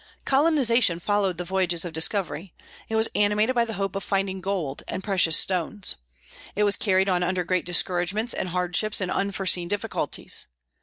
[0.25, 2.55] Colonization followed the voyages of discovery.
[2.89, 5.95] It was animated by the hope of finding gold and precious stones.
[6.55, 10.47] It was carried on under great discouragements and hardships and unforeseen difficulties.